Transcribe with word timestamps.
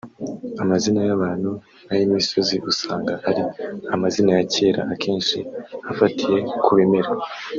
Amazina 0.63 0.99
y’abantu 1.09 1.49
n’ay’imisozi 1.87 2.55
usanga 2.71 3.13
ari 3.29 3.41
amazina 3.95 4.31
ya 4.37 4.45
kera 4.53 4.81
akenshi 4.93 5.37
afatiye 5.91 6.37
ku 6.65 6.71
bimera 6.77 7.11